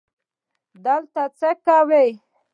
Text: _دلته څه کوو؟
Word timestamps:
_دلته 0.83 1.23
څه 1.39 1.49
کوو؟ 1.65 2.07